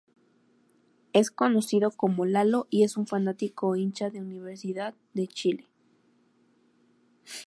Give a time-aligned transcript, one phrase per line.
[1.13, 5.67] Es conocido como "Lalo" y es un fanático hincha de Universidad de Chile.